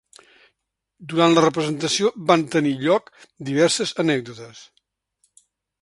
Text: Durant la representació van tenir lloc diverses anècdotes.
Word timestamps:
Durant 1.11 1.35
la 1.35 1.43
representació 1.45 2.11
van 2.33 2.47
tenir 2.57 2.73
lloc 2.87 3.13
diverses 3.51 3.95
anècdotes. 4.07 4.65